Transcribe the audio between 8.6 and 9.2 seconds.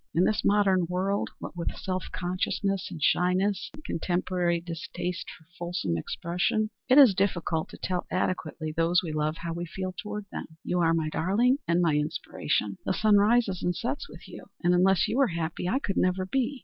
those we